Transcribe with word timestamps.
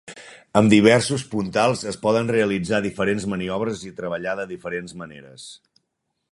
Amb 0.61 0.71
diversos 0.73 1.25
puntals 1.33 1.83
es 1.91 1.99
poden 2.07 2.33
realitzar 2.37 2.81
diferents 2.87 3.29
maniobres 3.35 3.87
i 3.91 3.95
treballar 4.03 4.37
de 4.41 4.47
diferents 4.55 4.97
maneres. 5.03 5.49